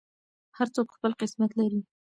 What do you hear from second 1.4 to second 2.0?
لري.